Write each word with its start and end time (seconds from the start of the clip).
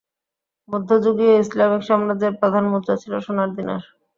মধ্যযুগীয় 0.69 1.33
ইসলামিক 1.37 1.81
সম্রাজ্যের 1.89 2.33
প্রধান 2.39 2.63
মুদ্রা 2.71 2.95
ছিলো 3.01 3.17
সোনার 3.25 3.49
দিনার। 3.57 3.81